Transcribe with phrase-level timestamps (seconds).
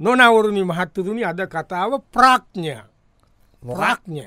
[0.00, 2.76] නොනවරුණි මහත්තතුනි අද කතාව ප්‍රාඥ්ඥ
[3.62, 4.26] ප්‍රාඥ්ඥ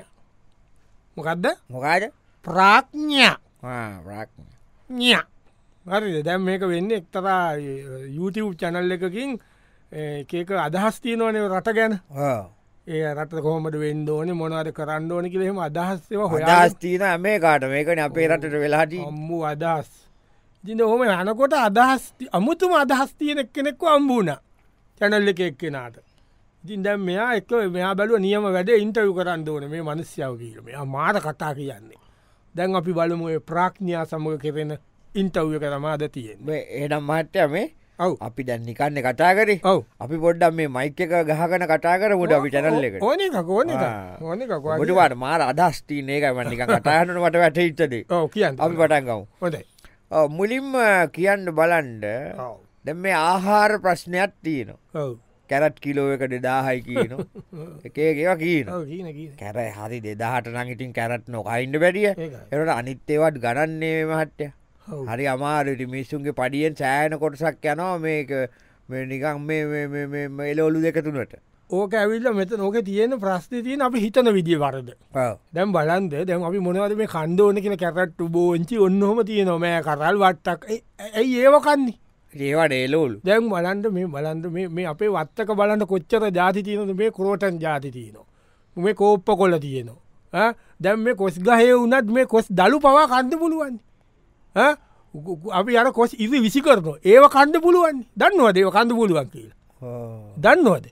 [1.16, 2.02] මොකක්ද මොකාද?
[2.44, 3.28] ප්‍රාඥ්ඥ
[5.86, 7.56] හරි දැම් මේක වෙන්න එක්තරා
[8.16, 9.38] YouTube චැනල් එකකින්
[9.92, 11.94] ඒක අදහස් තියනවනේ රට ගැන.
[12.86, 18.28] ඒ රට කොහොමට වෙන්න ඕන මොනවද කරන්න ඕන කියෙම අදහස්සව හොදාස්තිීන මේ කාට මේකන අපේ
[18.28, 19.88] රටට වෙලාට අම්මු අදහස්.
[20.64, 24.36] ඉතින හොම යනකොට අදහස් අමුතුම අදහස් තියන කෙනෙක්ව අම්බූුණ
[24.98, 25.96] චැනල්ල එක එක්කෙනට.
[26.64, 31.22] ඉතින් දැම් මෙයා එක් මෙයා බැලුව නියම වැඩ ඉන්ටව් කරන්න ඕන මේ මනස්්‍යාව කියීම මාට
[31.26, 31.98] කතා කියන්නේ.
[32.54, 34.72] දැන් අපි බලමු ඔය ප්‍රාඥ්ඥා සමඟ කෙරෙන
[35.14, 37.66] ඉන්ටව්ය කරමාද තියෙන් ඒඩම් මහට්ටය මේ
[37.98, 38.12] ඔව්.
[38.26, 39.60] අපි දැන් නිකන්න කතා කරේ.
[39.70, 39.80] ඔව්.
[40.04, 43.70] අපි පොඩ්ඩම් මේ මයික එක ගහකන කතා කර මුට අපි චැනල්ල එක ඕන එක ඕන.
[44.20, 47.98] ඕන ගොඩවාට මාර අදස්ටීන එක මනික කතාහනට මට වැට ඉත්තද
[48.34, 48.54] කියන්න.
[48.58, 49.64] අපි පටන්ගව් හොඳයි.
[50.38, 50.72] මුලින්ම
[51.16, 52.04] කියන්න බලන්ඩ
[52.38, 55.16] ඔව් දැ මේ ආහාර ප්‍රශ්නයක් තියන ඔව්.
[55.50, 57.12] කැරට් කිලෝ එක දෙදාහයි කියන
[57.88, 58.66] එකේවා කියන
[59.40, 62.14] කැර හරි දෙදාහට නඟඉටින් කැරට් නොකයින්ඩ ඒකයි.
[62.52, 64.48] එට අනිත්තේවත් ගණන්නේ මහට්ටය.
[65.10, 68.32] හරි අමාරට මිස්සුන්ගේ පඩියෙන් සෑන කොටසක් යනවා මේක.
[68.88, 69.50] මේ නිකං
[70.52, 71.34] එලෝලු දෙක තුනට.
[71.70, 74.92] ඕක ඇවිල්ල මෙත නොක තියෙන ප්‍රශ්න තියන අපි හිතන විදිිය වරද.
[75.54, 76.14] දැම් බලන්ද?
[76.28, 80.60] දැන් අපි මොනවද මේ කණ්ඩෝන කියන කැරට්ටු බෝංචි ඔන්නහොම තිය නොමෑ කරල් වට්ටක්.
[81.14, 81.96] ඇයි ඒවකන්නේ
[82.40, 87.60] ඒවට එලෝලු දැන් බලන්ට මේ බලන්ට මේ අපේ වත්තක බලන්න කොච්චර ජාති තියනද මේ කරෝටන්
[87.60, 88.26] ජාති තියනවා.
[88.76, 93.78] මේ කෝප්ප කොල්ල තියනවා දැම් මේ කොස් ගහය වනත් මේ කොස් දළු පවා කන්ද පුළුවන්.
[95.52, 98.04] අපි අර කොස් ඉරි විසි කරන ඒව කණ්ඩ පුළුවන්.
[98.16, 99.56] දන්නවා දේව කඳ පුළුවන් කියලා?
[100.36, 100.86] දන්නවද?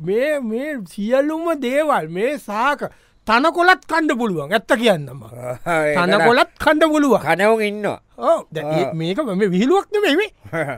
[0.00, 2.90] මේ මේ සියල්ලුම දේවල් මේ සාක
[3.26, 4.52] තනකොලත් කණ්ඩ පුළුවන්.
[4.52, 5.22] ඇත්ත කියන්නම
[5.96, 7.22] තනකොලත් කණ්ඩ පුළුවන්.
[7.26, 8.00] කනවුන් ඉන්නවා.
[8.94, 10.30] මේක මේ විහිලුවක්න මෙමේ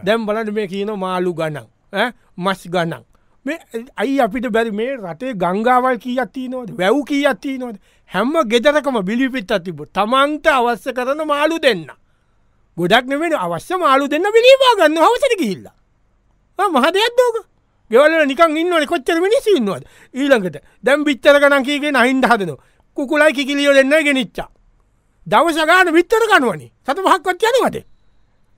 [0.06, 2.10] දැම් බලට මේ කියන මාලු ගනන් ඈ?
[2.36, 3.02] මස් ගනන්
[3.46, 3.58] මේ
[3.96, 7.76] අයි අපිට බැරි මේ රටේ ගංගාවල් කී අත්ති නොද වැැව් කී අත්ති නොද
[8.10, 11.86] හැම්ම ගෙදරකම බිලිපිත් අතිබ තමන්ට අවශ්‍ය කරන මාලු දෙන්න.
[12.76, 17.36] ගොඩක් නෙවෙන අවශ්‍ය මාලු දෙන්න පිළිවා ගන්න හවසට කිහිල්ලා මහ දෙයක්දෝක
[17.90, 19.84] ගෙවල නිකන් ඉන්නවන කොච්චර මිනිසි ඉන්නවද?
[20.14, 22.56] ඊළඟට දැම් බිත්තර ගනන් කියගේ නහින්ද හදන
[22.96, 24.48] කුකුලයි කිකිලියෝ දෙන්න ගෙනනිච්චා
[25.26, 26.72] දවසගාන විත්තර කනුවනි.
[26.82, 27.76] සත පහක්වත් යනවද?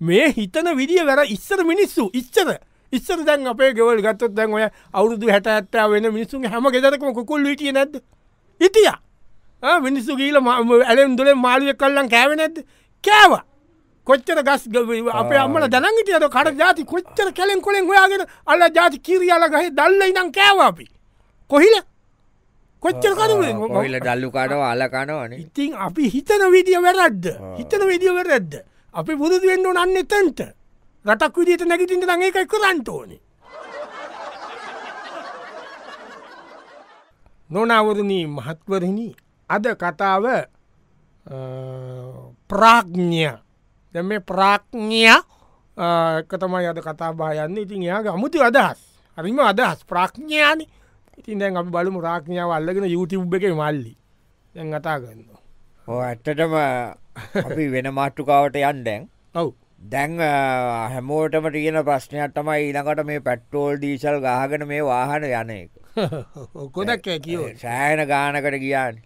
[0.00, 2.48] මේ හිතන විදිිය වැර ඉස්සර මිනිස්සු ඉච්චර
[2.92, 7.44] ඉස්සර දැන් අපේ ගෙවල් ගත්තොත් දැන් ඔය අවුරුදු හැට ඇත්තා වෙන මිනිසුන් හැම ගෙදරකම කුකුල්
[7.44, 8.00] විටිය නැද
[8.60, 8.90] ඉතිය
[9.82, 12.64] මිනිස්සු ගීල ඇලෙන් දුලේ මාළුව කල්ලන් කෑව නැද
[13.04, 13.32] කෑව.
[14.08, 14.62] කොච්චර ගස්
[15.20, 20.30] අපේ අම්මල දැනගිටියට කර ජාති කොච්චර කැලෙන් කොළෙන් හොයාගෙන අල්ල ජාති කිරියාල ගහ දල්ල ඉනම්
[20.38, 20.86] කෑවාපි
[21.50, 21.74] කොහිල?
[22.82, 27.24] කොච්චර කරුවෙන් කොහිල ඩල්ලු කනව අලකනවන ඉතින් අපි හිතන විදිිය වැරද්ද?
[27.58, 28.52] හිතන විදිිය වැරද්ද?
[28.94, 30.40] අපි පුරුදුවෙන්න්න නන්න එතන්ට.
[31.04, 33.10] රටක් විදිට නැගිටිට දඟ එකයි කරන්ට ඕන.
[37.50, 39.08] නොනවරණී මහත්වරණි
[39.50, 40.24] අද කතාව
[42.50, 43.28] ප්‍රාඥ්ඥ
[43.94, 45.14] දැ මේ ප්‍රාඥ්ඥ
[46.22, 48.80] එකතමයි අද කතා බායන්න ඉතින් එයාගේ අමුතු අදහස්.
[49.18, 49.78] හරිම අදහස්.
[49.90, 50.60] ප්‍රාඥ්ඥාන
[51.18, 53.94] ඉතින් දැන් අපි බලමු රාඥාව අල්ලගෙන YouTube එක මල්ලි.
[54.54, 55.24] දැන් කතා ගන්න
[55.88, 56.54] ඇත්තටම
[57.44, 59.08] අපි වෙන මාට්ටුකාවට යන් දැන්.
[59.34, 59.50] ඔව්.
[59.92, 60.20] දැන්
[60.92, 65.70] හැමෝටම තියෙන ප්‍රශ්නයක් තමයි ඊළඟට මේ පැට්ටෝල් දීසල් ගාගෙන මේ වාහන යන එක.
[66.74, 69.04] කොදක් කියෝ සෑන ගානකට ගියාන්.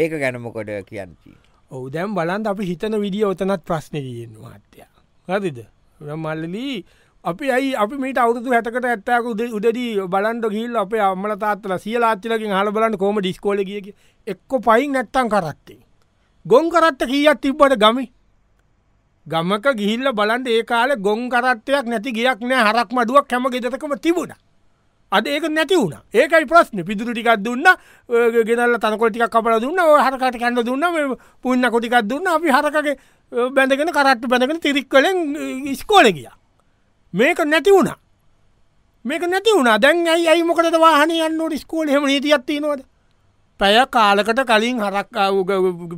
[0.00, 1.34] ඒක ගැනමකොට කියන්ති
[1.74, 4.86] ඔවු දැම් බලන්ද අපි හිතන විදිිය ඔතනත් ප්‍රශ්න කියෙන් මාත්‍යය
[5.28, 5.58] හරිද?
[6.24, 6.76] මල්ලලී
[7.24, 12.56] අපි ඇයි අපි මට අවුදු හැටකට ඇත්තක උද උදදී බලන්ට ගිල් අප අම්මල තාත්තල සියලාත්තිලකින්
[12.58, 13.94] හල බලන්න කෝම ඩිස්කෝල කිය
[14.26, 15.80] එක්කො පයින් නැත්තන් කරත්තේ.
[16.46, 18.04] ගොන් කරත්ත කියත් තිබ්බට ගමි?
[19.26, 24.34] ගමක ගිහිල්ල බලන්ට ඒ කාල ගොන් කරත්තයක් නැති ගියක් නෑ හරක් මඩුවක් කැම ගෙදකම තිබුණ.
[25.12, 25.96] අද ඒක නැති වුණ.
[26.12, 26.84] ඒකයි ප්‍රශ්න.
[26.84, 27.66] පිදුරු ටිකක් දුන්න
[28.08, 32.26] ඔය ගෙනල්ල තනකොටික කපල දුන්න ඔය හරකට කැන්න දුන්න මේ පුන්න කොටිකක් දුන්න.
[32.26, 32.96] අපි හරකගේ
[33.52, 36.28] බැඳගෙන කරට්ට බැඳගෙන තිරික් කලෙන් ස්කෝල ගිය.
[37.14, 37.92] මේක නැති වුණ.
[39.04, 39.70] මේක නැති වුණ.
[39.80, 42.82] දැන් ඇයි ඇයි මොකට වාහන යන්නට ස්කෝල හෙම නීතියත්ති නොද
[43.60, 45.08] පැය කාලකට කලින් හරක්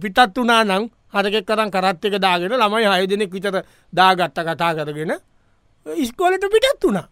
[0.02, 5.16] පිටත් වනා නං හරකෙක් කරන් කරත් එක දාගෙන ළමයි හය දෙනෙක් විතර දාගත්ත කතා කරගෙන
[5.86, 7.08] ඉස්කෝලට පිටත් වුණා.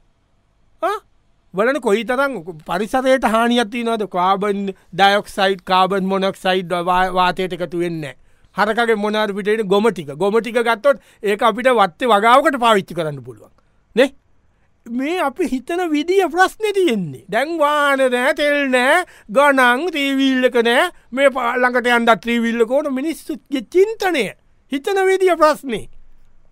[1.55, 2.33] බලන කොයි තරම්
[2.67, 8.05] පරිසරයට හානියත්ති නොද carbon dioxide carbon monoxide වාතයට එකතු වෙන්න
[8.57, 13.51] හරකගේ මොනාර පිටට ගොමටික ගොමටික ගත්තොත් ඒ අපිට වත්තේ වගාවකට පාවිච්චි කරන්න පුළුවන්.
[13.97, 14.11] නේ?
[14.87, 17.25] මේ අපි හිතන විදිිය ප්‍රශ්නය තියෙන්නේ.
[17.29, 20.91] දැන්වාන නෑ තෙල් නෑ ගනං තීවිල්ලක නෑ.
[21.13, 24.25] මේ පාල්ලඟට අන්ඩ ත්‍රීවිල්ලකෝන මිනිස්සුත්ගේ චින්තනය.
[24.73, 25.89] හිතන විදිිය ප්‍රශ්නේ.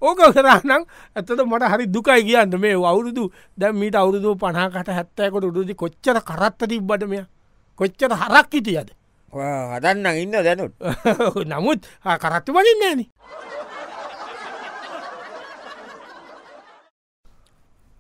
[0.02, 0.82] ඕක කරනම්
[1.16, 3.30] ඇතට මට හරි දුකයි කියන්න මේ අවුරුදු.
[3.58, 7.24] දැ මීට අවුරුදු පනාකට හැත්තෑකොට උඩුදි කොච්චර කරත්ත තිබ්බට මෙය?
[7.78, 8.90] කොච්චර හරක් හිටියද?
[9.32, 10.72] හදන්න ඉන්න දැනුත්.
[11.50, 11.86] නමුත්
[12.20, 13.06] කරත්තු වලින් නෑන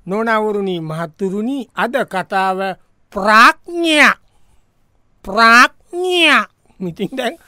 [0.06, 2.58] නොනවුරුණී මහත්තුරුණි අද කතාව
[3.12, 4.10] ප්‍රාඥ්ඥය
[5.24, 6.38] ප්‍රාඥ්ඥය
[6.80, 7.38] මිතින් දැන්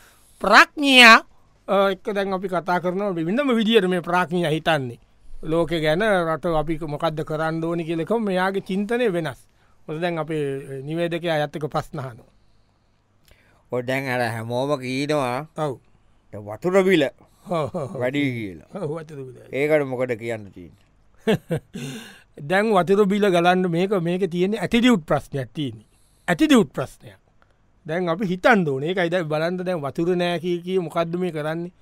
[0.40, 1.33] ප්‍රඥ්ඥය
[1.68, 5.00] එක්ක දැන් අපි කතා කරන වින්නම විදියට මේ ප්‍රාඥ්ඥය හිතන්නේ.
[5.42, 9.40] ලෝක ගැන රට අපි මොකක්ද කරන්න ඕනි කියලෙකොම මෙයාගේ චින්තනය වෙනස්.
[9.88, 12.28] ඔොද දැන් අපේ නිවේදක අයත්තක පස්නහනෝ
[13.72, 15.78] ඔඩැන් අර හැමෝම කීනවා ඔව්.
[16.32, 17.04] වතුරබිල
[17.94, 18.68] වැඩී කියලා.
[19.52, 20.72] ඒකට මොකට කියන්න තිීන්
[22.50, 25.84] දැන් වතුර බිල ගලන්න මේක මේක තියෙන ඇතිදියුට් ප්‍රශ්නයක් තියෙන
[26.28, 27.20] ඇතිදියුට් ප්‍රශ්නයක්
[27.86, 31.72] දැන් අපි හිතන් දෝන ඒකයිද බලන්ද දැන් වතුර නෑකී මොකක්ද මේ කරන්නේ?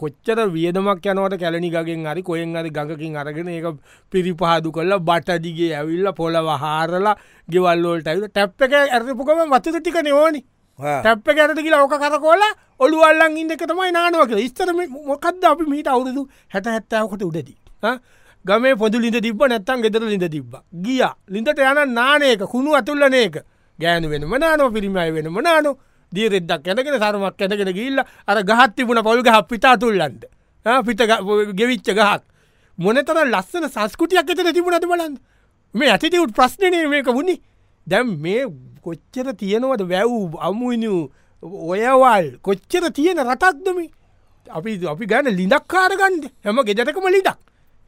[0.00, 3.66] කොච්චර වියදමක් යනවට කැලනිගගෙන් හරි කොයෙන් අරි ගඟකින් අරගෙන ඒක
[4.12, 7.16] පිරිපහදු කරලා බටදිගේ ඇවිල්ල පොලව හාරලා
[7.48, 10.42] ගෙවල්ලෝට ඇවිල ටැප් එක ඇරපුකම වතුර ටික නෝනි
[10.78, 12.42] ටැප්ප ගැරට කියලා ඕක කරකොල
[12.80, 14.48] ඔළුවල්ලන් ඉන්න එක තමයි නානුව කියලා.
[14.48, 14.72] ස්තර
[15.08, 17.56] මොකක්ද අපි මීට අවුරුදු හැට හැත්තාවකට උඩදී?
[18.44, 20.52] ගමේ පොදු ලිඳ තිබ නැත්තන් ගෙදර ලිඳ තිබ්බ.
[20.84, 21.02] ගිය.
[21.28, 23.40] ලිඳට යන නානයක කුණු අතුල්ලනයක
[23.82, 25.72] ගෑනු වෙන මනානෝ පිරිමයි වෙන මනානු?
[26.12, 27.98] දීරෙද්දක් ඇැගෙන සරමක් ඇැගෙන ගිල්ල
[28.30, 30.22] අර ගහත් තිබුණ පොල් ගහ පිතා තුල්ලන්ද
[30.86, 31.00] පිට
[31.58, 32.22] ගෙවිච්ච ගහක්.
[32.78, 35.16] මොනතර ලස්සන සංස්කෘතියක් එතන තිබුණට බලන්න.
[35.74, 37.36] මේ ඇතිතිවුත් ප්‍රශ්නනය මේක වුණි.
[37.86, 38.46] දැම් මේ
[38.82, 41.10] කොච්චර තියෙනවට වැැව් අමුණු
[41.42, 43.86] ඔයවල් කොච්චර තියෙන රටක්දමි
[44.48, 47.38] අපි අපි ගැන ලිඩක් කාරගන්ඩ හැම ගෙදරකම ලිඩක්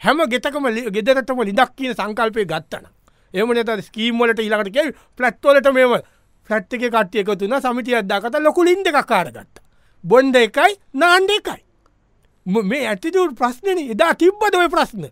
[0.01, 0.67] හැම ගෙතකම
[0.97, 2.87] ගෙදරටම ලිඩක් කියන සංකල්පය ගත්තන
[3.35, 5.95] එම නත ස්කීම්වලට ඉලකට කෙල් පලට්වලට මෙම
[6.51, 9.63] ෆලට් එක කට්ටිය එකතුන සමිතිය අදදාකත ලොකු ලින්ද එකක් කාරගත්ත
[10.05, 11.61] බොන්්ඩ එකයි නාන්ඩ එකයි.
[12.47, 15.07] මේ ඇතිතුට ප්‍රශ්නන එදා තිබ්බද ඔය ප්‍රශ්න?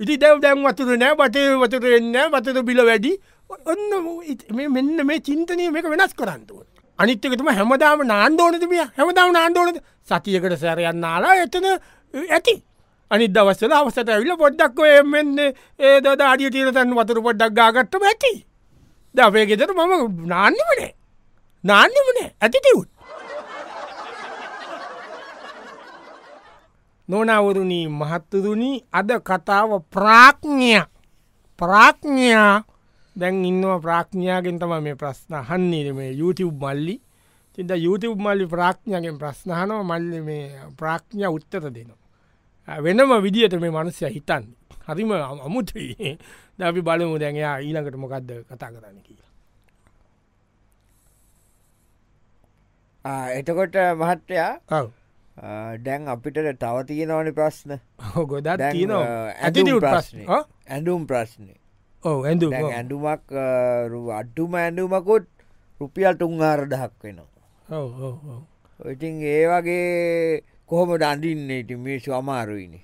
[0.00, 3.12] ඉති දැව දැම් වතුර නෑ බටේ වතුර එන්න බතද බිල වැඩි.
[3.50, 6.62] ඔන්න මෙන්න මේ චින්තනය මේක වෙනස් කරන්තුව
[6.98, 11.66] අනිත්‍යකතුම හැමදාම නාන්දෝනතිමිය හැමදාම නාන්දෝනද සතියකට සැරයන්න නාලා එතන
[12.30, 12.54] ඇති.
[13.10, 18.34] අනි දවස්සල අවසට ඇවිල පොඩ්ඩක් එමෙන්න ඒ දද අඩිය තීරතන් වතුර පොඩ්ඩක් ගාගට්ටම ඇති.
[19.14, 20.92] ද අපේ ගෙතර මම නාන්නමනේ
[21.64, 22.90] නාන්නමනේ ඇතිතිවුත්
[27.08, 30.80] නොනවරුණී මහත්තතුනි අද කතාව ප්‍රාඥ්ඥය
[31.58, 32.64] ප්‍රාඥ්ඥා
[33.16, 36.96] දැන් ඉන්නවා ප්‍රාඥ්ඥාගෙන් තම මේ ප්‍රශ්න හන්නේ මේ YouTube මල්ලි.
[37.54, 40.44] තිද YouTube මල්ලි ප්‍රාඥ්ඥගෙන් ප්‍රශ්නහනව මල්ලි මේ
[40.76, 42.05] ප්‍රාඥ්ඥ උත්තර දෙනවා.
[42.68, 44.44] වෙනම විදිහට මේ මනුස්්‍ය හිතන්
[44.88, 45.10] හරිම
[45.46, 46.18] අමුතුයි.
[46.58, 49.32] දැපි බලමු දැන්යා ඊළඟට මොකක්ද කතා කරන්න කියලා.
[53.38, 54.82] එතකොට මහත්තයා
[55.84, 57.70] දැන් අපිට තව තියෙනවන ප්‍රශ්න.
[58.42, 60.26] දැන්, තියන ඇඳුම් ප්‍රශ්නේ.
[60.68, 61.54] ඇඩුම් ප්‍රශ්නය
[62.02, 63.32] ඕ ඇඳු ඇඩුමක්
[64.18, 65.26] අඩ්ඩුම ඇඩුමකුත්
[65.80, 68.40] රුපියල් තුන්ආර දහක් වෙනවා
[68.92, 72.80] ඉතින් ඒ වගේ කොහොම දඩින්න ඉති මේසු අමාරුයිනි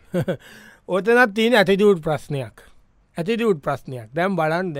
[0.88, 2.56] ඕතනත් තියෙන ඇතිටියුට් ප්‍රශ්නයක්.
[3.17, 4.08] ඇතිටියුට් ප්‍රශ්නයක්.
[4.14, 4.79] දැම් බලන්ද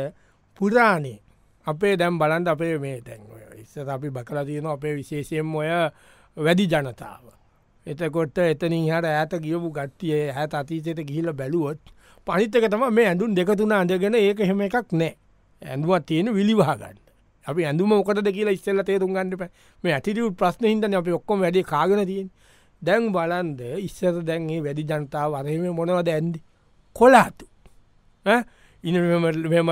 [0.56, 1.19] පුරාණේ.
[1.66, 3.22] අපේ දැම් බලන්ද අපේ මේ තැන්
[3.58, 5.69] ඉස්ස අපි බකලා තියෙන අපේ විශේෂයෙන් ඔය
[6.37, 7.25] වැඩි ජනතාව.
[7.87, 11.81] එතකොට එතනින් හට ඇත ගියපු ගත්තිය හැත අතීතයට ගිහිල බැලුවොත්
[12.26, 15.16] පනිත්තක තම මේ ඇඳුන් දෙකතුන අඳගෙන ඒක හෙම එකක් නෑ.
[15.62, 16.99] ඇඳුවත් තියෙන විලිවාගන්න
[17.46, 19.50] අපි ඇඳුම මොකද කියලා ඉස්සල්ල තේරුම් ගන්නට පැ
[19.85, 22.30] මේ ඇතිටියුත් ප්‍රශ්න හිදන අපි ඔක්කොම වැඩේ කාගෙන තියෙන්
[22.82, 26.34] දැන් බලන්ද ඉස්සර දැන්ගේ වැඩි ජනතාව අරහෙම මොනවද ඇන්ද?
[26.96, 27.46] කොලාතු
[28.84, 28.96] ඉන
[29.52, 29.70] මෙම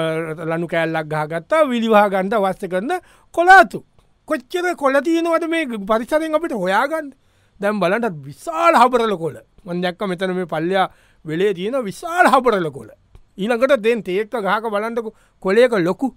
[0.51, 3.01] ලනු කෑල්ලක් ගහගත්තා විලිවා ගන්ඩ වස්ස කරන්න
[3.35, 3.85] කොලාතු
[4.29, 7.13] කොච්චර කොල තියනවද මේ පරිසරෙන් අපිට හොයාගන්න?
[7.61, 9.37] දැම් බලටත් විශාල් හපරල කොල
[9.67, 10.87] මන්දැක්ක මෙතන මේ පල්ලයා
[11.25, 12.89] වෙලේ තියෙන විශාල් හපරල කොල
[13.37, 15.13] ඊළඟට දෙන් තේක්ක ගහක බලන්ටක
[15.43, 16.09] කොලේක ලොකු.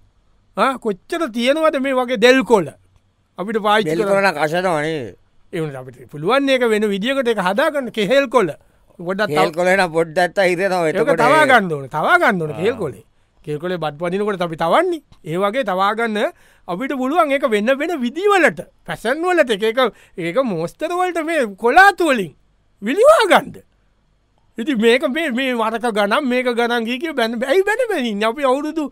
[0.84, 2.68] කොච්චර තියෙනවද මේ වගේ දෙල් කොල්ල
[3.40, 5.16] අපිට පායිච දෙල්කොන කසනවනේ
[5.54, 7.92] එවන අපිට පුළුවන් ඒක වෙන විදිියකට එක හදාගන්න.
[7.92, 8.54] කෙහෙල් කොල්ල
[9.00, 13.04] ගොඩත් තල් කොලෙන පොඩ්ඩත්ත හිතනවා ඒක එතකොට තවා ගන්නඩන තවා ගන්නන කෙල් කොලේ
[13.46, 15.02] කෙල්කොලේ බත් පදිනකොට අපි තවන්නේ.
[15.24, 16.18] ඒ වගේ තවාගන්න
[16.68, 19.64] අපිට පුළුවන් ඒක වෙන්න වෙන විදිවලට පැසන්වලට එක
[20.18, 22.34] ඒක මෝස්තරවලට මේ කොලාතුවලින්
[22.82, 23.64] විලිවා ගන්ඩ
[24.58, 28.90] ඉති මේක මේ මේ වරක ගනම් මේක ගණන්ගේක බැන ඇයි බැනබැනි අපි අවුරුදු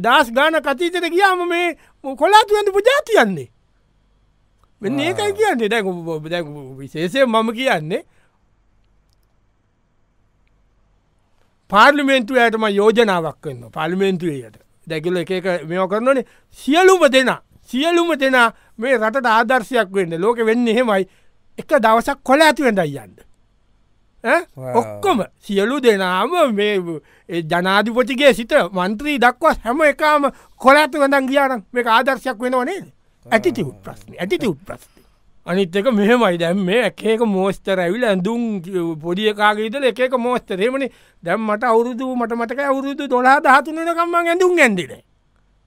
[0.00, 1.76] දස් ගාන කතීතට ගියාම මේ
[2.16, 3.48] කොලාතුවන්ට පුජාතියන්නේ
[4.82, 5.68] වෙන්න ඒකයි කියන්නේ.
[5.68, 5.82] දැ
[6.32, 6.42] දැ
[6.78, 8.02] විශේෂය මම කියන්නේ
[11.70, 13.70] පාර්ලිමේන්තු ඇයටම යෝජනාවක් වන්න.
[13.70, 16.24] පාලිමේන්තුවයට දැකිල එක මෙෝ කරනනේ.
[16.50, 17.30] සියලුම දෙෙන
[17.70, 18.38] සියලුම දෙෙන
[18.78, 20.20] මේ රට ආදර්ශයක් වෙන්න.
[20.20, 21.06] ලෝක වෙන්න එහෙමයි.
[21.58, 23.14] එක දවසක් කොල ඇතිවෙන්ට යන්න.
[24.80, 25.24] ඔක්කොම.
[25.38, 26.74] සියලු දෙනාම මේ
[27.50, 30.28] ජනාධිපතිගේ සිට මන්ත්‍රී දක්වා හැම එකම
[30.60, 32.86] කොලඇතු වඳන් ගියානම් මේ ආදර්ශයක් වෙනවනේද
[33.26, 35.02] ඇතිති උත් ප්‍රශ්න ඇතිති උත් ප්‍රශ්න
[35.46, 36.38] අනිත් එක මෙහෙමයි.
[36.38, 38.62] දැම් මේ එකක මෝස්තර ඇවිල ඇඳුම්
[38.98, 40.90] පොඩියකාගේදල එකක මෝස්තරේමනි
[41.22, 44.92] දැම් මට අවුරුදු මට මටක අවුරුදු දොලා දහතුනකම්ම ඇඳුම් ඇඳින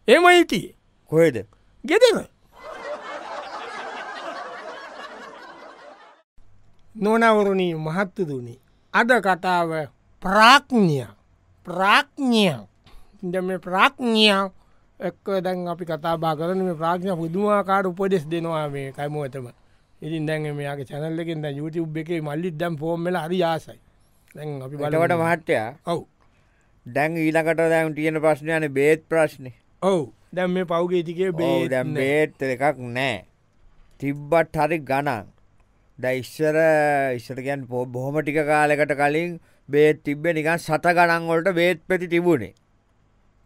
[0.07, 0.75] ඒමයිතිය
[1.11, 1.45] කොයද
[1.83, 2.17] ගෙදර.
[6.95, 8.59] නොනවරුණී මහත්තදුනි
[8.93, 9.71] අද කතාව
[10.23, 11.07] ප්‍රාඥ්ඥ
[11.67, 12.55] ප්‍රාඥ්ඥ
[13.23, 14.51] දැම ප්‍රාඥ්ඥ
[14.99, 19.47] එක්ක දැන් අපි කතා බා කරන මේ ප්‍රාඥ පුදුමාකාර උපදෙස් දෙනවා මේ කයිමුවතම
[20.01, 23.79] ඉතින් දැන් මෙයාගේ චැනල්ලකින් ද YouTube එකේ මල්ලිත් දැම් ෆෝර්ම්මල හරි ආසයි.
[24.35, 26.01] දැන් අපි බලවට මහට්ටයා ඔව්.
[26.85, 30.01] දැන් ඊලකට දැම් තියෙන ප්‍රශ්නයන බේත් ප්‍රශ්නය ඔව්.
[30.33, 33.23] දැම් මේ පෞගේ තිකේ බේ දැම් බේත් එකක් නෑ.
[33.99, 35.31] තිබ්බත් හරි ගණන්.
[35.99, 36.57] දැයිස්සර
[37.15, 42.55] ඉස්සටගැන් පෝ බොහොම ටික කාලෙකට කලින් බේත් තිබ්බ නිකන් සත ගණන්වලට බේත් පැති තිබුණේ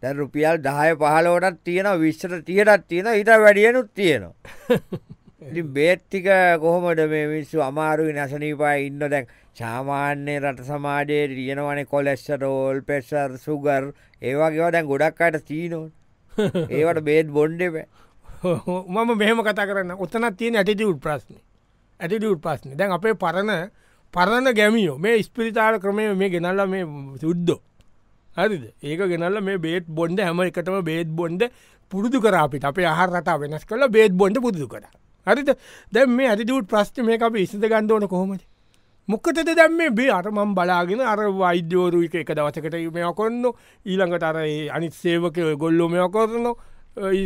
[0.02, 4.34] දැ රුපියල් දහය පහලෝටත් තියෙන විශ්ෂට තියටත් තියෙන හිට වැඩියනුත් තියෙනවා.
[5.76, 6.26] බේත්තික
[6.60, 8.98] කොහොමට මේ විස්සු අමාරුයි නැසනීපා ඉන්න?
[9.06, 13.92] දැන් සාමාන්‍ය රට සමාජයේ තියෙනවනේ කොලෙස්සරෝල් පෙස්සර් සුගර්
[14.22, 15.84] ඒවාගේවා දැන් ගොඩක් අයට තිීනෝ
[16.76, 17.76] ඒවට බේත් බොන්්ඩෙප
[18.94, 19.96] මම මෙහෙම කතා කරන්න.
[19.96, 21.40] ඔත්තනත් තියෙන ඇටිටි උත් ප්‍රශ්නය
[22.00, 22.76] ඇටිටි උත් ප්‍රශ්න.
[22.76, 23.70] දැන් අපේ පරණ
[24.14, 26.86] පරණ ගැමියෝ මේ ස්පිරිතාල ක්‍රමය මේ ගෙනල්ල මේ
[27.20, 27.60] සුද්දෝ
[28.36, 28.64] හරිද?
[28.82, 31.42] ඒක ගෙනල්ල මේ බේත් බොන්ඩ හැම එකටම බේත් බොන්ඩ
[31.92, 34.84] පුරුදු කරාපිට අපේ ආහර රටා වෙනස් කළ බේත් බොන්ඩ පුරුදු කර.
[35.26, 35.50] හරිත
[35.92, 38.42] දැම් මේ ඇතිටුට ප්‍රශ්ට මේ අප ඉසිද ගන්ඩෝන කොහොමද?
[39.08, 40.10] මොක්කතද දැම් මේ බේ?
[40.10, 43.42] අරමම් බලාගෙන අර වෛද්‍යෝරු එක එක දවසකට මෙය කොන්න
[43.86, 44.36] ඊළඟට අර
[44.76, 46.52] අනිත් සේවක ගොල්ලො මෙය කොරන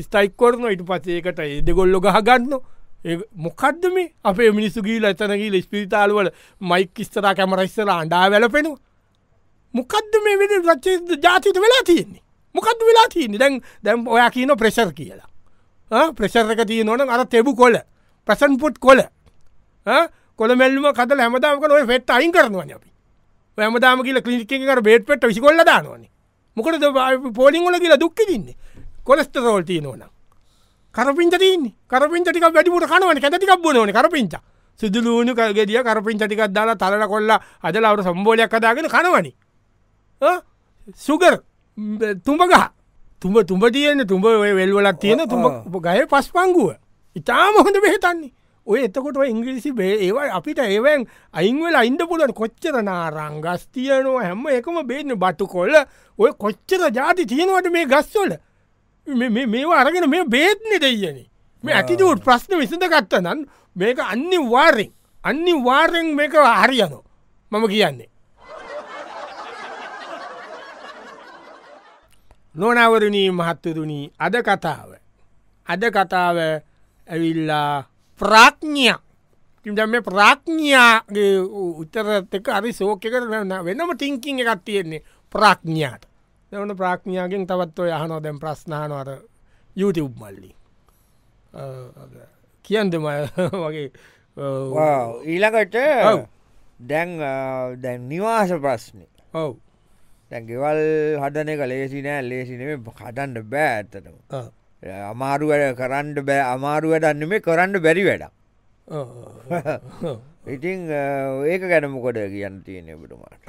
[0.01, 2.57] ස්ටයික් කොරන ඉට පසේකට එද ගොල්ලො ගහගන්න
[3.37, 4.13] මොකක්ද මේ?
[4.25, 6.33] අපේ මිනිස්සු ගීල එතනගීල ස්පිරිතාල්වල
[6.63, 8.94] මයික් ස්තර කැමරයිස්සල අන්ඩා වැලපෙනවා
[9.75, 10.87] මොකක්ද මේ විදි රච්ච
[11.25, 12.23] ජාතිත වෙලා තියෙන්නේ?
[12.55, 13.39] මොකක්ද වෙලා තියන්නේ?
[13.39, 15.29] දැන් දැම් ඔයා කියන ප්‍රෙශර් කියලා.
[16.19, 17.77] ප්‍රෙශර්ක තිය නොන අර තෙබු කොල
[18.29, 19.01] ප්‍රසන් පුට් කොල
[20.39, 22.89] කොළ මෙල්ලම කද හැමදාමක නොය ෆෙට් අයින් කරනවන අපි.
[23.59, 26.07] හැමදාම කියල කලිකර බේට පෙට විසිකොල්ල දානවන.
[26.57, 26.75] මොකද
[27.35, 28.57] පෝලිංගොල කියලා දුක්කි දින්නේ
[29.05, 30.03] කොලස්ටරෝල් තිය නොන
[30.95, 34.35] කරපින්ට තින්නේ කරපින්ට ටික වැඩිපුට කනවන කැතිකක් බොනවන කරපින්ච.
[34.81, 37.31] සිදුලූනු කල්ගෙදිය කරපින්ට ටිකක් දාලා තලට කොල්ල
[37.63, 39.33] අදලවට සම්බෝලයක් කදාගෙන කනවනි.
[40.99, 41.35] සුගර්
[42.21, 42.57] තුඹගහ
[43.23, 46.75] තුඹ තුඹ තියන්න තුඹ වෙල්වලක් තියෙන තුඹ ගය පස් පංගුව
[47.17, 48.33] ඉතාම හොඳ බෙහෙතන්නේ
[48.67, 54.47] ඔය එතකොට ඉංග්‍රිසි බේ ඒවයි අපිට ඒවැන් අයිංවල අයින්ද පුලන් කොච්චර නාරං ගස් තියනවා හැම
[54.49, 55.75] එකම බේන්න බටු කොල්ල
[56.19, 58.33] ඔය කොච්චර ජාති තියෙනවට මේ ගස්වල
[59.07, 61.21] මේවා අරගෙන මේ බේත්නෙ දෙයන
[61.65, 63.45] මේ ඇතිටුට ප්‍රශ්න විසඳ ගත්ත නම්
[63.77, 64.91] මේක අන්නි වාරෙන්
[65.23, 67.05] අන්නි වාරෙන් මේක හරියනෝ
[67.53, 68.09] මම කියන්නේ
[72.55, 74.91] නොනවරණී මහත්තරුණී අද කතාව.
[75.67, 76.39] අද කතාව
[77.07, 77.85] ඇවිල්ලා
[78.21, 78.95] ප්‍රාඥ්ඥ
[79.67, 81.37] තිදම ප්‍රාඥ්ඥාගේ
[81.83, 83.05] උත්තරත් එක අරි සෝකක
[83.65, 86.05] වෙනම ටිංකින් එකත් තියෙන්නේ ප්‍රාඥ්ඥාට
[86.53, 89.09] දවන ප්‍රාඥ්ඥාගෙන් තවත්ව යහනෝ දැම් ප්‍රශ්නානවර
[89.77, 90.51] YouTube මල්ලි.
[92.65, 93.07] කියන්දම
[93.63, 93.91] වගේ
[95.25, 95.77] ඊළඟට
[96.81, 97.11] දැන්
[97.83, 99.57] දැන් නිවාස ප්‍රශ්නය ඔව්
[100.43, 100.81] ගෙවල්
[101.21, 104.17] හදන එක ලේසි නෑ ලේසිනේ කටන්ඩ බෑ ඇත්තටම.
[104.83, 108.25] අමාරු වැඩ කරන්න බෑ අමාරු වැඩන්න මේ කරන්න බැරි වැඩ
[110.47, 113.43] ඉතිං ඒක ගැනමකොට කියන්න තියෙන බටුමාට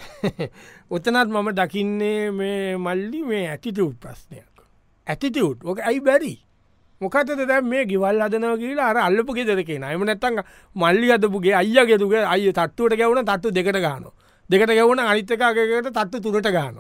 [0.90, 4.48] ඔතනත් මම දකින්නේ මේ මල්ලි මේ ඇතිටවුට් ප්‍රශ්නයක්.
[5.08, 6.34] ඇතිටවුට් ඕක ඇයි බැරි?
[7.02, 10.40] මොකතද දැ මේ ගිවල් අදනව කියලා අර අල්ලපු ගෙදරකේ නයම නැත්තං
[10.76, 14.16] මල්ලි අදපුගේ අයියගෙතුගේ අය තත්තුවට ගැවුණ තත්තු දෙකට ගානවා
[14.50, 16.78] දෙකට ගැවුණ අනිත්තකාගකට තත්තු තුරට ගාන.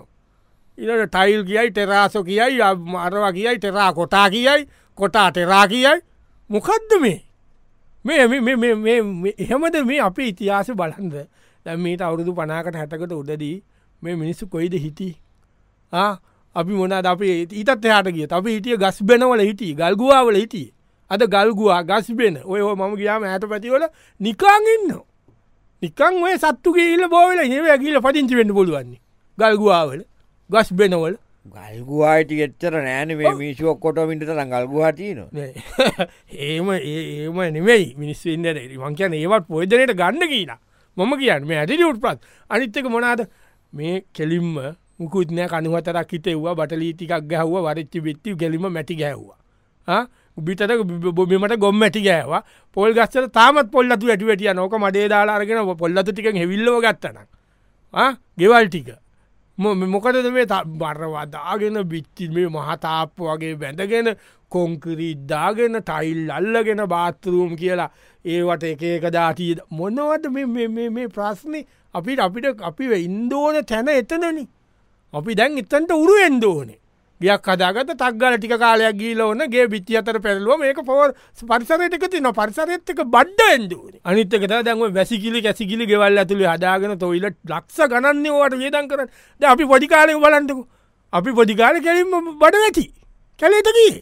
[0.77, 2.62] ඉට ටයිල් කියයි ටෙරාසෝ කියයි
[2.98, 4.67] අරවා කියයි ටෙරා කොටා කියයි
[4.98, 6.01] කොටා ටෙරා කියයි
[6.50, 7.22] මොකක්ද මේ?
[8.05, 8.17] මේ
[9.38, 11.15] එහෙමද මේ අපේ ඉතිහාස බලන්ද?
[11.65, 13.63] දැ මේට අවුරුදු පනාකට හැටකට උදදී
[14.01, 15.10] මේ මිනිස්සු කොයිද හිටි
[16.55, 20.69] අපි මොනද අප ඊතත් එහට ගිය අප හිටිය ගස් බෙනවල හිටිය ගල්ගුවාවල හිටිය.
[21.12, 22.38] අද ගල්ගුවා ගස් බෙන.
[22.45, 23.86] ඔය මම ගියාම ඇත පැතිවල
[24.19, 25.14] නිකාගන්නවා
[25.86, 29.01] නිකං ඔය සත්තු කියල බෝවල ඒව කියල පදිංචි වෙන්න පුළුවන්නේ
[29.38, 30.01] ගල්ගුවාවල
[30.50, 31.15] ගස් බෙනවල.
[31.46, 35.20] ගල්ගුවායිටි එච්චර නෑන මේ මිශුවක් කොට මිට ගල්ගුවාටන
[36.39, 37.94] ඒම ඒම නෙමයි.
[37.98, 38.48] මිනිස් ඉන්න
[38.82, 40.60] මං කියන ඒවත් පොයදනයට ගන්න කියලා.
[40.98, 43.27] මම කියන්න මේ ඇටි උට්පත් අනිත්තක මොනාද?
[43.74, 50.06] මේ කෙලින්ම මුකුත්නය කනුවතරක් හිතෙව්වා බටලීටිකක් ගැහ්ව වරච්චි බිත්ති කෙලිම මැටි ගැහ්වා
[50.38, 50.72] උබිතට
[51.18, 52.44] බොබිමට ගොම් ඇටි ගෑවා.
[52.74, 57.18] පොල් ගස්සර තාමත් පොල්ලතු ඇට වැටිය නොක මඩේ දාලාරගෙන පොල්ලතු ටික හෙවිල්ලව ගත්තන
[58.38, 58.89] ගෙවල් ටික.
[59.60, 64.15] මො- මොකටද මේ බරවදාගෙන බිච්චි මේ මහතාප්ප වගේ බැඳගෙන
[64.50, 67.92] කොංකරීද්දාගෙන ටයිල් අල්ලගෙන බාත්තරූම් කියලා
[68.25, 69.56] ඒවට එක එක දාතිය.
[69.72, 74.48] මොනවට මේ- මේ- මේ- මේ ප්‍රශ්නය අපිට අපිට අපි ඉන්දෝන තැන එතනනි.
[75.13, 76.80] අපි දැන් එතන්ට උරු එන්දෝනේ
[77.22, 83.00] ගයක් හදාගත තක්ගල ටික කාලයක් ගීල ඕනගේ බිච්චි අතර පැරලුව මේක පොවර් පරිසරයටක තින පරිසරත්තක
[83.05, 89.10] බඩ්ඩ ඇන්දුවන අනිත්තක දැන්ව වැසිකිලි කැසිකිලි ගෙවල් ඇතුළි හදාගෙන තොයිල ලක්ෂ ගණන්නේ ඕට වේදන් කරන්න.
[89.41, 90.62] ද අපි පොඩිකාලය බලන්ටකු
[91.13, 92.86] අපි පොඩිකාල කැලින්ම බඩ ඇති
[93.39, 93.93] කැලේටකී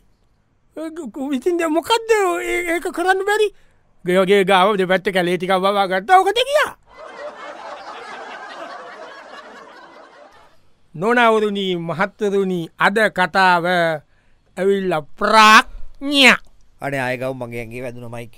[1.29, 3.49] විතින් මොකක්ද ඒක කරන්න බැරි.
[4.05, 6.09] ගයෝගේ ගාව දෙ පැත්ත කැලේටික බවා ගත්ත.
[6.11, 6.71] ඕකට කියා
[10.95, 13.65] නොනවරුණී මහත්තරුණී අද කතාව
[14.57, 16.33] ඇවිල්ල ප්‍රාඥ්ඥ
[16.81, 18.35] අනේ අයකව මගේගේ වැදුන මයික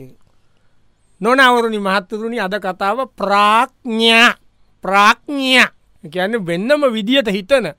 [1.22, 4.36] නොනවරුණි මහත්තරුණි අද කතාව ප්‍රාඥ්ඥ
[4.84, 5.66] ප්‍රාඥ්ඥ
[6.04, 7.74] කියන්න වෙන්නම විදිහට හිතන.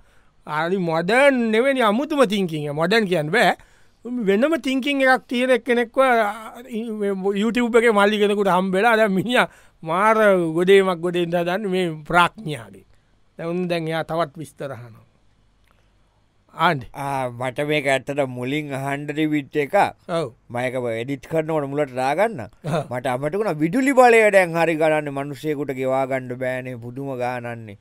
[0.46, 3.56] ආරි මොඩන් නෙවැනි අමුතුම තිංකින් මොඩන් කියන්න බෑ.
[4.04, 5.96] වෙනම තිංකින් එකක් තියෙන කෙනෙක්ව
[7.34, 9.46] YouTube එක මල්ලිගෙනකුට හම්බෙලා අද මිනිිය
[9.82, 10.16] මාර
[10.54, 12.84] ගොඩේමක් ගොඩෙන්ද දන්න මේ ප්‍රාඥ්ඥාගේ
[13.38, 15.06] දැවුන් දැන් එයා තවත් විස්තරහනවා
[16.54, 19.74] මට මේක ඇත්තට මුලින් හන්ඩරි විට් එක
[20.50, 22.40] මයක එඩිත් කරනවට මුලට රාගන්න
[22.90, 27.76] මට අමටකුණ විදුලි බලය දැන් හරි ගන්න මනුස්සයකුට ගෙවාගණ්ඩ බෑනේ පුදුම ගානන්නේ.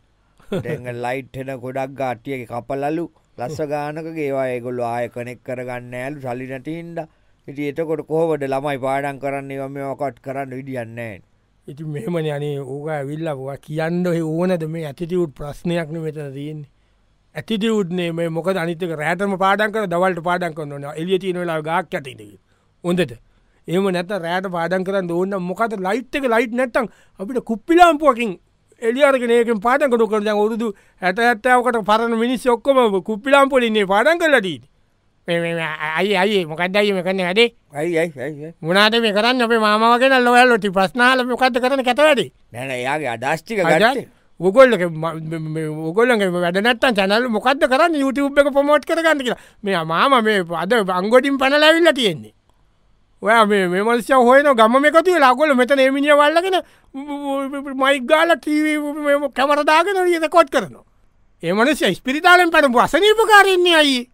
[0.56, 3.06] දැඟ ලයිට් හෙන ගොඩක් ගාටියක කපලලු
[3.38, 7.00] ලස්ස ගානක ඒවා ඒගොල්ල ආය කනෙක් කරගන්න ඇලු සලි නැටන්ඩ
[7.48, 9.62] ඉති එතකොට කෝවට ළමයි පාඩන් කරන්නේ?
[9.62, 11.16] වම ඔකට කරන්න විඩියන්නේ
[11.68, 16.70] ඉති මෙහමන අනේ ඕක ඇවිල්ලවා කියන්න ඕනද මේ ඇතිටියුට් ප්‍රශ්නයක්න මෙතන තියන්නේ.
[17.36, 22.22] ඇතිටියුත්නේ මේ මොක අනිතක රෑටම පාඩන්ක දවල්ට පාඩන් කරන්න එලිය තියන වෙලා ගක් ඇතිද
[22.84, 23.16] හොඳට.
[23.68, 28.38] ඒම නැත රෑට පාඩන් කරන්න ඕන්න මොකත ලයිට් එක ලයිට් නැත්තම් අපිට කුප්පිලාම්පුවකින්
[28.82, 30.68] එලියරගෙනයකින් පාඩන් කරු කරද ඔරුදු
[31.02, 34.70] ඇත ඇත්තාවකට පරණ මිනිස් ඔක්කොම කුප්පිලාම්පොලින්නේ පාඩන් කරලටීට
[35.28, 37.50] අයි අයි මොකක්දයිම කරන්න වැඩේ?
[37.74, 39.42] ඇයි මුණට මේ කරන්න?
[39.42, 43.18] අපේ මාමගෙන ලොවල්ලොටි ප්‍රශ්නාල මොකක්ද කරන කැතවැඩේ නැන එයාගේ
[43.58, 44.08] ගට
[44.40, 44.74] ඔගොල්ල
[45.90, 47.96] ඔගොල්ලගේ වැඩනත්තන් චැනල් මොකක්ද කරන්න?
[47.96, 49.42] YouTube එක පොමෝට් කරගන්න කියලා.
[49.64, 52.34] මේ මාම මේ අද අංගොටින් පැනලැවිල්ල තියෙන්නේ.
[53.22, 56.62] ඔය මේ මල්ෂ හොයන ගම එකතු ලගොල මෙත ඒමිනිිය වල්ලගෙන
[57.82, 58.38] මයිගාල
[59.34, 60.86] කැමරදාගෙන ියත කොට් කරනවා.
[61.44, 64.10] ඒමනස ස්පිරිතාලෙන් පැන අසනීපකාරන්නේ අයි